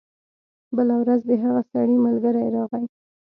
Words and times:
بله 0.75 0.95
ورځ 1.01 1.21
د 1.29 1.31
هغه 1.43 1.61
سړي 1.71 1.95
ملګری 2.05 2.45
راغی. 2.55 2.85